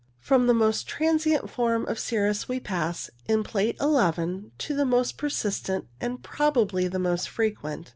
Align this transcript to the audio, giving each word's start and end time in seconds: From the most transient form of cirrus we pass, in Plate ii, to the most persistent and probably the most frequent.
From 0.19 0.47
the 0.47 0.53
most 0.55 0.87
transient 0.87 1.47
form 1.47 1.85
of 1.85 1.99
cirrus 1.99 2.49
we 2.49 2.59
pass, 2.59 3.11
in 3.27 3.43
Plate 3.43 3.77
ii, 3.79 4.51
to 4.63 4.73
the 4.75 4.83
most 4.83 5.15
persistent 5.15 5.85
and 5.99 6.23
probably 6.23 6.87
the 6.87 6.97
most 6.97 7.29
frequent. 7.29 7.87